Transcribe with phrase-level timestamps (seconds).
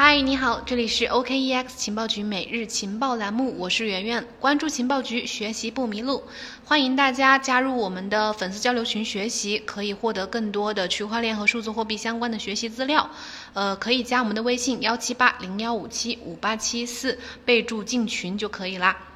[0.00, 6.22] 嗨，你好，这里是 OKEX 情报局每日情报栏目，我是圆圆，关注情报局，学习不迷路，
[6.64, 13.10] 欢迎大家加入我们的粉丝交流群学习，可以获得更多的区块链和数字货币相关的学习资料。
[13.54, 19.07] 呃，可以加我们的微信幺七八零幺五七五八七四，备注进群就可以啦。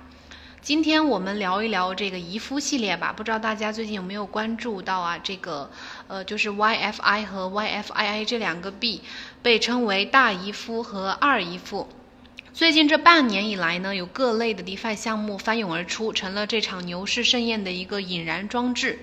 [0.63, 5.19] 今天我们聊一聊这个姨夫系列吧，不知道大家最近有没有关注到啊？
[5.19, 5.69] 这个
[6.07, 9.03] 呃，就是 YFI 和 YFII 这两个币
[9.43, 11.89] 被称为大姨夫和二姨夫。
[12.55, 19.01] 最近这半年以来呢，有各类的 DeFi 项目翻涌而出，成了这场牛市盛宴的一个引燃装置。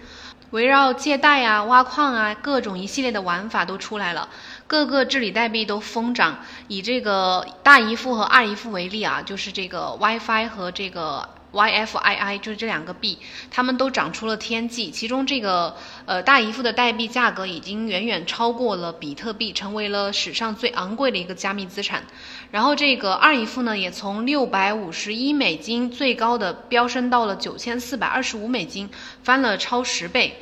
[0.52, 4.30] 围绕借贷啊、挖矿啊，各种一系列的玩法都出来了，
[4.66, 6.40] 各个治理代币都疯涨。
[6.70, 11.28] 以这个大姨夫和二姨夫为例啊，就是这个 WiFi 和这个。
[11.52, 13.18] YFII 就是这两个币，
[13.50, 14.92] 它们都涨出了天际。
[14.92, 22.04] 其中这个呃大姨夫的代币价格已经远远超过了比特币，成为了史上最昂贵的一个加密资产。
[22.52, 28.90] 然后这个二姨夫呢，也从六百五十一美金最高的飙升到了九千四百二十五美金，
[29.24, 30.40] 翻了超十倍。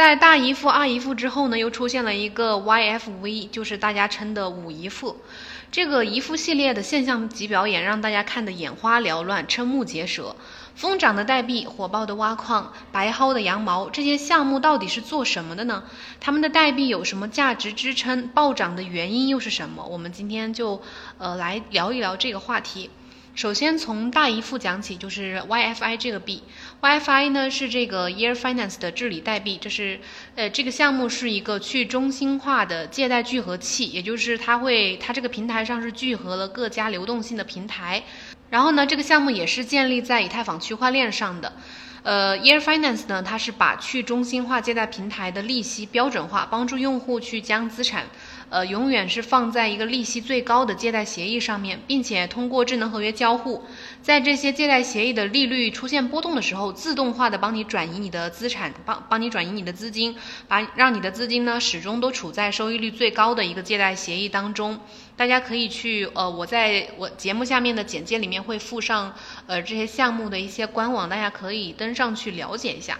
[0.00, 5.18] 在大姨夫、二姨夫之后呢，又出现了一个 YFV，就是大家称的五姨夫。
[5.70, 10.34] 这个姨夫系列的现象级表演让大家看得眼花缭乱、瞠目结舌。
[10.74, 15.82] 疯涨的代币、火爆的挖矿、白薅的羊毛，这些项目到底是做什么的呢？
[16.18, 18.28] 他们的代币有什么价值支撑？
[18.28, 19.84] 暴涨的原因又是什么？
[19.84, 20.80] 我们今天就
[21.18, 22.88] 呃来聊一聊这个话题。
[23.34, 26.42] 首先从大姨夫讲起，就是 YFI 这个币。
[26.82, 30.00] YFI 呢是这个 Year Finance 的治理代币，这是
[30.34, 38.02] 呃这个项目是一个去中心化的借贷聚合器，也就是它会它这个平台上是聚合了各家流动性的平台。
[38.50, 41.52] 然后呢，这个项目也是建立在以太坊区块链上的。
[42.02, 48.06] 呃，Year Finance 呢，它是把去中心化借贷平台的利息标准化，帮助用户去将资产。
[48.50, 53.62] 呃，永远是放在一个利息最高的借贷协议上面，并且通过智能合约交互，
[54.02, 60.16] 在这些借贷协议的利率出现波动的时候，自动化的帮你转移你的资产，帮帮你转移你的资金，
[60.48, 64.80] 把让你的资金呢始终都处在收益率最高的一个借贷协议当中。
[65.16, 69.14] 大家可以去呃，我在我节目下面的简介里面会附上
[69.46, 72.98] 呃这些项目的一些官网，大家可以登上去了解一下。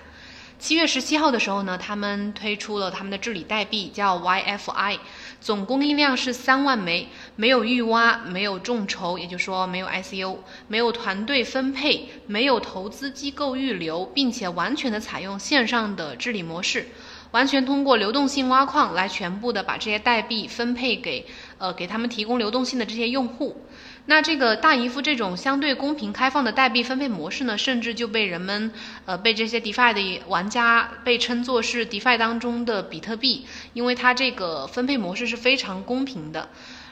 [0.60, 4.98] 七月十七号的时候呢，他们推出了他们的治理代币，叫 YFI，
[5.40, 10.36] 总供应量是三万枚，没有预挖，没有众筹，也就是说没有 ICO，
[10.68, 16.88] 没有团队分配，没有投资机构预留，并且完全的采用线上的治理模式，
[17.30, 21.24] 完全通过流动性挖矿来全部的把这些代币分配给
[21.56, 23.56] 呃给他们提供流动性的这些用户。
[24.06, 28.72] 那这个大姨夫这种相对公平开放的代币分配模式呢，甚至就被人们，
[29.04, 36.48] 呃，被这些 DeFi 的玩家被称作是 DeFi 当中的比特币，因为它这个分配模式是非常公平的。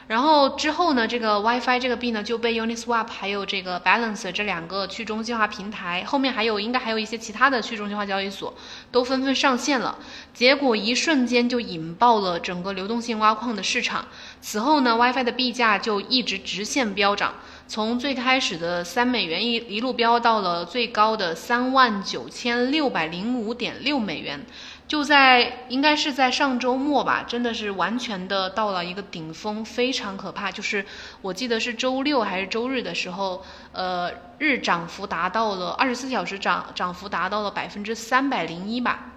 [0.09, 8.51] 然后之后呢，这个 WiFi 这个币呢就被 Uniswap 还有这个 Balance 这两个去中心化平台，后面还有应该还有一些其他的去中心化交易所
[8.91, 9.99] 都纷纷上线了，
[10.33, 14.07] 结果一瞬间就引爆了整个流动性挖矿的市场。
[14.41, 17.35] 此后呢，WiFi 的币价就一直直线飙涨，
[17.69, 24.43] 从最开始的三美元一一路飙到了最高的三万九千六百零五点六美元。
[24.87, 30.51] 就在应该是在上周末吧，真的是完全的到了一个顶峰，非常可怕。
[30.51, 30.83] 就是
[31.21, 39.11] 我记得是周六还是周日的时候，呃，日涨幅达到了二十四小时涨涨幅达到了百分之三百零一吧。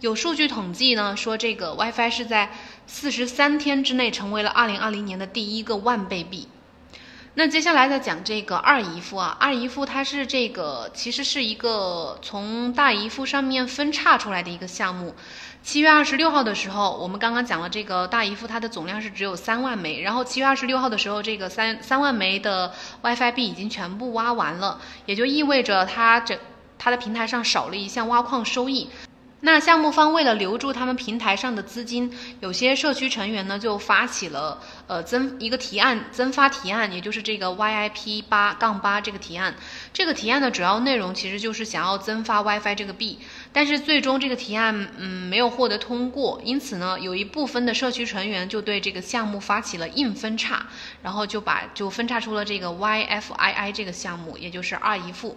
[0.00, 2.50] 有数据统计呢，说这个 WiFi 是在
[2.86, 6.48] 四十三天之内成为了二零二零年的第一个万倍币。
[7.36, 15.16] 那接下来再讲这个二姨夫啊，二姨夫它是这个其实是一个从大姨夫上面分叉出来的一个项目。
[15.60, 22.72] 七月二十六号的时候，我们刚刚讲了这个大姨夫它的总量是只有三万枚，然后七月二十六号的时候，这个三三万枚的
[23.02, 26.38] WiFi 币已经全部挖完了，也就意味着它整
[26.78, 28.88] 它的平台上少了一项挖矿收益。
[29.46, 32.10] 那项目方为了留住他们平台上的资金，
[32.40, 39.54] 有些社区成员呢就发起了呃增一个提案增发提案，也就是这个 YIP 八杠八这个提案。
[39.92, 43.18] 这个提案的主要内容其实就是想要增发 WiFi 这个币，
[43.52, 50.66] 但是最终这个提案嗯没有获得通过，因此呢有一部分的社区成员就对这个项目发起了硬分叉，
[51.02, 55.36] 然后就把就分叉出了这个 YFII 这个项目，也就是二姨夫。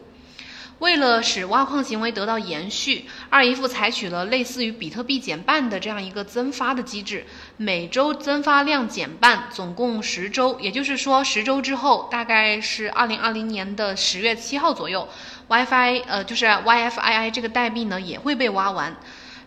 [0.79, 7.25] 为了使挖矿行为得到延续，二姨夫采取了类似于比特币减半的这样一个增发的机制，
[7.57, 10.59] 每周增发量减半，总共十周。
[10.59, 15.09] 也就是说，十周之后，大概是二零二零年的十月七号左右
[15.47, 18.95] ，WiFi 呃就是 YFII 这个代币呢也会被挖完。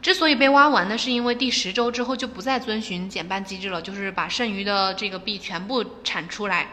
[0.03, 6.71] 之所以被挖完呢，是因为第十周之后就不再遵循减半机制了，就是把剩余的这个币全部产出来。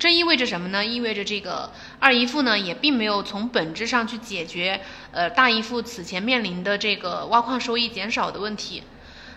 [0.00, 0.82] 这意味着什么呢？
[0.82, 4.80] 意味着这个二姨父呢，也并没有从本质上去解决
[5.12, 8.82] 呃大姨父此前面临的这个挖矿收益减少的问题。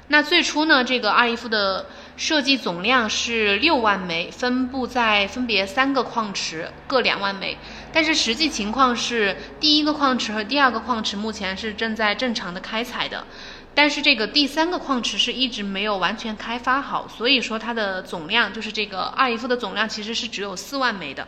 [0.07, 7.57] 那最初呢，这个二姨父的设计总量是六万枚，分布在分别三个矿池，各两万枚。
[7.91, 13.25] 但是实际情况是，第一个矿池和第二个矿池目前是正在正常的开采的。
[13.75, 21.27] 但是这个第三个矿池是一直没有完全开发好，所以说它的总量就是这个二姨夫的总量其实是只有四万枚的。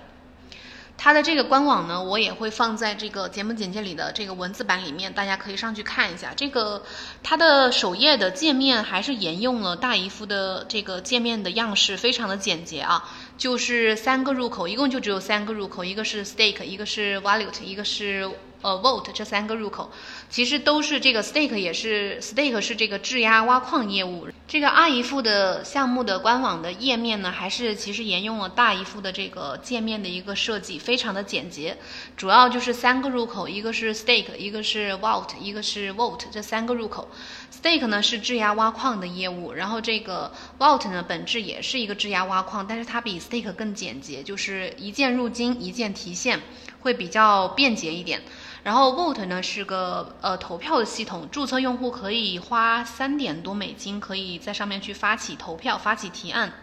[0.97, 6.33] 它的这个官网呢，我也会放在这个节目简介里的这个文字版里面，大家可以上去看一下。
[6.37, 6.83] 这个
[7.21, 18.29] 它的首页的界面还是沿用了大姨夫的这个界面的样式，非常的简洁啊，就是三个入口，一共就只有三个入口，一个是 stake，一个是 value，一个是。
[18.61, 19.91] 呃，Vault 这三个入口，
[20.29, 24.27] 其实都是这个 Stake 也是 Stake 是这个质押挖矿业务。
[24.47, 31.77] 这个阿姨付的项目的官网的页面呢，还是其实沿用了大姨付的这个界面的一个设计，非常的简洁。
[32.15, 37.07] 主要就是三个入口，一个是 Stake，一个是 Vault，一个是 Vault 这三个入口。
[37.51, 46.41] Stake 呢是质押挖矿的业务，然后这个 Vault 呢本质也是一个质押挖矿，但是它比 Stake 更简洁，就是一键入金，一键提现，
[46.85, 48.21] 会比较便捷一点。
[48.61, 56.53] 然后 Vote 呢是个呃投票的系统，注册用户可以花三点多美金，可以在上面去发起投票、发起提案。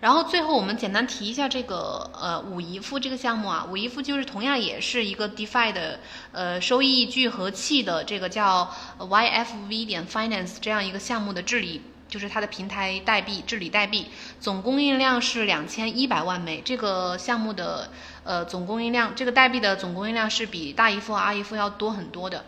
[0.00, 6.00] 然后最后我们简单提一下这个呃五姨夫这个项目啊，五姨夫就是同样也是一个 DeFi 的
[6.32, 11.82] 呃收益聚合器的这个叫 YFV 点 Finance 这样一个项目的治理。
[12.06, 14.06] 就是它的平台代币治理代币
[14.38, 17.90] 总供应量是两千一百万枚，这个项目的
[18.24, 22.44] 呃总供应量，这个代币的总供应量是比大姨夫、和阿姨夫要多很多的。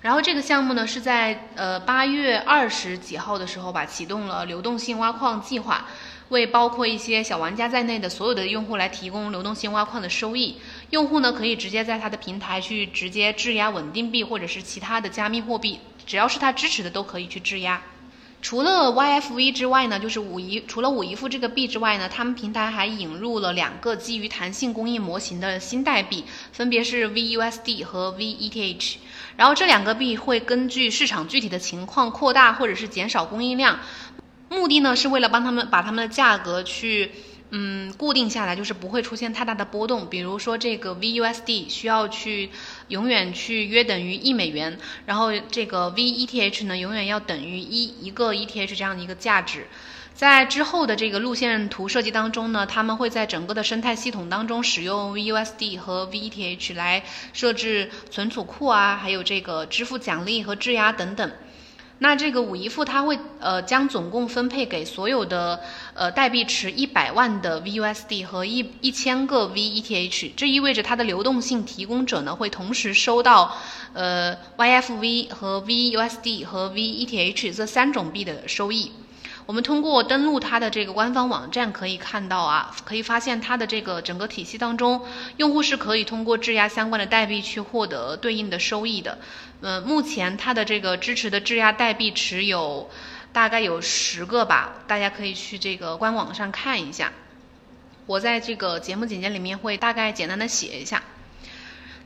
[0.00, 5.86] 然后这个项目呢是在呃八月二十几号的时候吧启动了流动性挖矿计划，
[6.28, 10.60] 为包括一些小玩家在内的所有的用户来提供流动性挖矿的收益。
[10.90, 17.82] 用户呢可以直接在它的平台去直接质押稳定币或者是其他的加密货币，只要是它支持的都可以去质押。
[18.40, 28.96] 除了 YFV 之外呢，就是五一，除了五一付这个币之外呢，他们平台还引入了两个基于弹性供应模型的新代币，分别是 VUSD 和 VETH。
[29.36, 33.80] 然后这两个币会根据市场具体的情况扩大或者是减少供应量，
[34.48, 37.10] 目的呢是为了帮他们把他们的价格去。
[37.50, 40.10] 嗯，固定下来就是不会出现太大的波动。
[40.10, 42.50] 比如说这个 VUSD 需要去
[42.88, 49.66] 永远去约等于一美元，然后这个 VETH 呢永远要等于一一个 ETH 这样的一个价值。
[50.14, 61.30] 在之后的这个路线图设计当中呢，他们会在整个的生态系统当中使用 VUSD 和 VETH 来设置存储库啊，还有这个支付奖励和质押等等。
[62.00, 65.60] 那这个五姨父他会呃将总共分配给所有的
[65.94, 73.56] 呃代币池一百万的 VUSD 和一一千个 VETH，这意味着它的流动性提供者呢会同时收到
[73.94, 78.92] 呃 YFV 和 VUSD 和 VETH 这三种币的收益。
[79.48, 85.06] 我们通过登录它的这个官方网站可以看到啊，可以发现它的这个整个体系当中，
[85.38, 89.16] 用户是可以通过质押相关的代币去获得对应的收益的。
[89.62, 92.90] 呃，目前它的这个支持的质押代币池有
[93.32, 97.14] 大概有十个吧，大家可以去这个官网上看一下。
[98.04, 101.02] 我在这个节目简介里面会大概简单的写一下。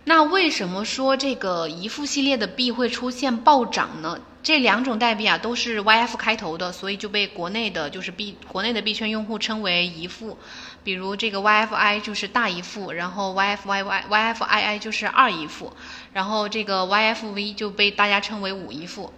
[0.04, 4.18] 那为什么说这个姨父系列的币会出现暴涨呢？
[4.42, 10.36] 这两种代币啊都是 YF 开头的，所以就被国内的就是币国内的币圈用户称为姨父，
[10.82, 15.72] 比如这个 YFI 就是大姨父，然后 YFYY YFII 就是二姨父，
[16.12, 19.12] 然后这个 YFV 就被大家称为五姨父。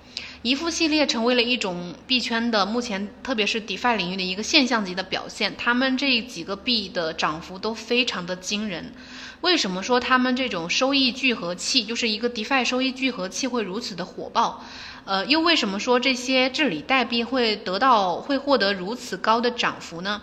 [0.45, 8.93] 一副系列成为了一种币圈的目前特别是 DeFi 领域的一个现象级的表现，他们这几个币的涨幅都非常的惊人。
[9.41, 14.63] 为什么说他们这种收益聚合器就是一个 DeFi 收益聚合器会如此的火爆？
[15.07, 20.21] 呃，又为什么说这些治理代币会得到会获得如此高的涨幅呢？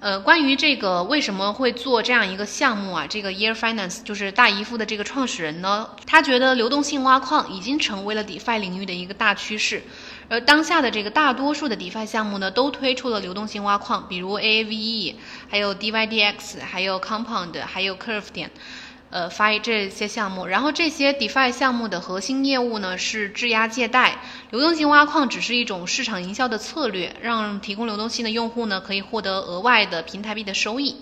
[0.00, 3.04] 呃，关于这个为什么会做这样一个项目啊？
[3.08, 9.82] 这个 Year Finance 就是大姨夫的这个创始人呢，他觉得流动性挖矿已经成为了 DeFi 领域的一个大趋势，
[10.28, 15.16] 而当下的这个大多数的 DeFi 项目呢，都推出了流动性挖矿，比如 Aave，
[15.48, 18.52] 还有 DYDX，还有 Compound，还有 Curve 点。
[19.10, 30.96] 呃，发这些项目，然后这些 DeFi 项目的核心业务呢是质押借贷，流动性挖矿只是一种市场营销的策略，让提供流动性的用户呢可以获得额外的平台币的收益。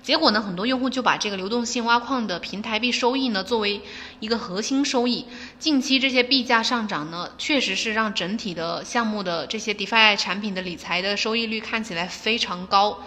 [0.00, 3.80] 结果呢，很多用户就把这个流动性挖矿的平台币收益呢作为
[4.20, 5.26] 一个核心收益。
[5.58, 13.00] 近期这些币价上涨呢，确实是让整体的项目的这些 DeFi 产品的理财的收益率看起来非常高。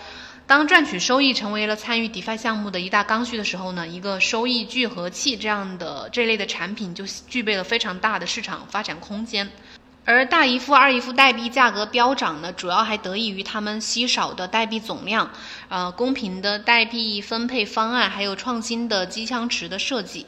[0.52, 9.50] 当赚取收益成为了参与 DeFi 项目的一大刚需的时候呢，一个收益聚合器这样的这类的产品就具备了非常大的市场发展空间。
[10.04, 15.32] 而大姨夫、二姨夫代币价格飙涨呢，主要还得益于他们稀少的代币总量，
[15.70, 20.26] 呃，公平的代币分配方案，还有创新的机枪池的设计。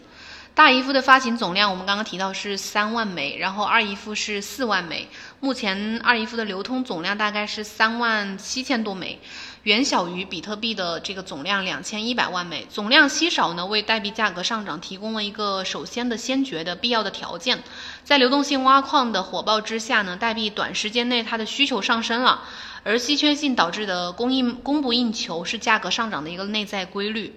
[0.55, 5.07] 大姨夫的发行总量我们刚刚提到是三万枚，然后二姨夫是四万枚，
[5.39, 9.19] 目前二姨夫的流通总量大概是三万七千多枚。
[9.63, 17.63] 远小于比特币的这个总量两千一百万枚，总量稀少呢，为代币价格上涨提供了一个首先的先决的必要的条件。
[18.03, 22.43] 在流动性挖矿的火爆之下呢，代币短时间内它的需求上升了，
[22.83, 27.33] 而稀缺性导致的供应供不应求是价格上涨的一个内在规律。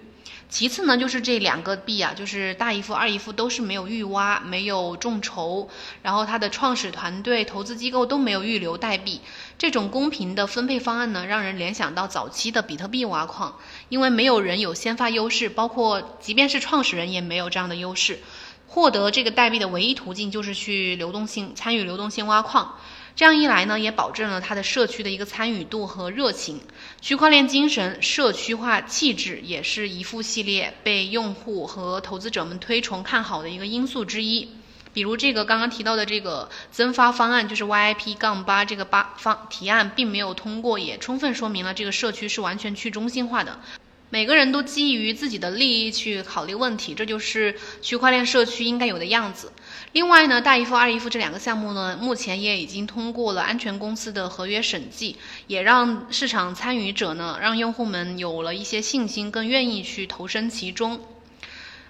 [0.49, 5.67] 其次呢，就是这两个币啊，就是大姨夫、二姨夫都是没有预挖、没有众筹，
[6.01, 9.19] 然后它的创始团队、投资机构都没有预留代币。
[9.57, 13.57] 这种公平的分配方案呢，让人联想到早期的比特币挖矿，
[13.89, 18.19] 因为没有人有先发优势，包括即便是创始人也没有这样的优势。
[18.69, 22.75] 获得这个代币的唯一途径就是去流动性参与流动性挖矿。
[23.17, 26.61] 这样一来呢，也保证了它的社区的一个参与度和热情。
[27.01, 34.47] 区块链精神、社区化气质也是一副系列被用户和投资者们推崇看好的一个因素之一。
[34.93, 43.59] 比如这个刚刚提到的这个增发方案，就是 YIP 杠八这个八方提案并没有通过，也充分说明了这个社区是完全去中心化的。
[44.09, 49.51] 每个人都基于自己的利益去考虑问题，这就是区块链社区应该有的样子。
[49.91, 61.01] 另外呢，大姨夫、二姨夫这两个项目呢，目前也已经通过了安全公司的合约审计，也让市场参与者呢，让用户们有了一些信心，更愿意去投身其中。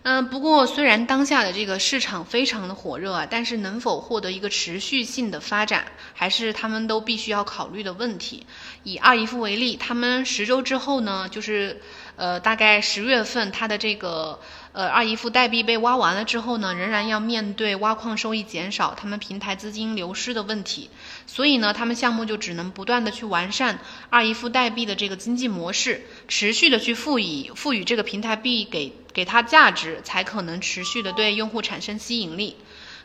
[0.09, 8.47] 嗯，不过虽然当下的这个市场非常的火热啊，但是能否获得一个持续性的发展，还是他们都必须要考虑的问题。
[8.83, 11.81] 以二姨夫为例，他们十周之后呢，就是。
[12.17, 14.39] 呃，大概十月份，他的这个
[14.77, 20.91] 呃二姨夫代币被挖完了之后呢，仍然要面对挖矿收益减少、他们平台资金流失的问题，
[21.25, 23.79] 所以呢，他们项目就只能不断的去完善
[24.11, 32.55] 二姨夫代币的这个经济模式，持续的去赋予赋予这个平台币给给它价值，才可能持续的对用户产生吸引力。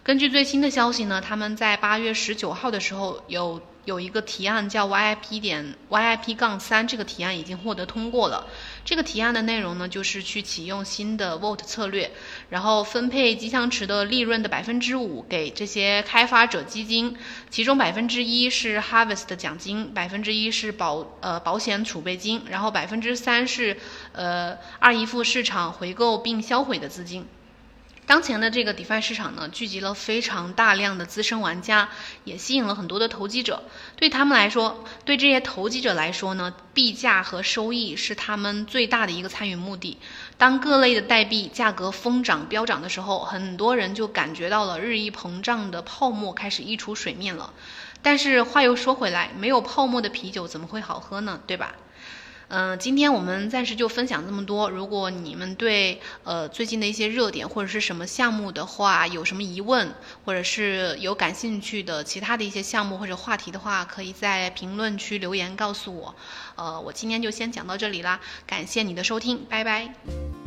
[0.02, 3.62] 根据最新的消息呢，他们在八月十九号的时候有。
[3.84, 8.46] 有一个提案叫 YIP 点 YIP 杠三，这个提案已经获得通过了。
[8.84, 12.12] 这个提案的内容呢，就是去启用新的 Vote 策略，
[12.50, 17.16] 然后分配机枪池的利润的百分之五给这些开发者基金，
[17.50, 23.76] 其中百分之一是 Harvest 的奖金，百分之一是保呃保险储备金，然后百分之三是
[24.12, 27.26] 呃二姨夫市场回购并销毁的资金。
[28.12, 31.88] 当前的这个 DeFi 市场呢，聚集了非常大量的资深玩家，
[32.24, 33.62] 也吸引了很多的投机者。
[33.96, 39.96] 对他们来说，对这些投机者来说呢，币价和收益是他们最大的一个参与目的。
[40.36, 47.54] 当各类的代币价格疯涨飙涨的时候，很多人就感觉到了日益膨胀的泡沫开始溢出水面了。
[48.02, 51.40] 但是话又说回来，没有泡沫的啤酒怎么会好喝呢？
[51.46, 51.76] 对吧？
[52.54, 54.68] 嗯，今天我们暂时就分享这么多。
[54.68, 59.94] 如果你们对呃最近的一些热点或者是什么项目的话有什么疑问，
[60.26, 66.14] 或者是有感兴趣的其他的一些项目或者话题的话，可以在评论区留言告诉我。
[66.56, 70.41] 呃，我今天就先讲到这里啦，感谢你的收听，拜拜。